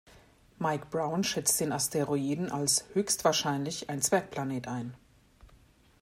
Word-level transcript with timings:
Mike 0.57 0.87
Brown 0.89 1.23
schätzt 1.23 1.59
den 1.59 1.71
Asteroiden 1.71 2.51
als 2.51 2.85
"höchstwahrscheinlich" 2.95 3.87
ein 3.91 4.01
Zwergplanet 4.01 4.67
ein. 4.67 4.95